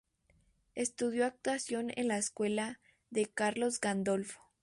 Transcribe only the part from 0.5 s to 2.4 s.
Estudió actuación en la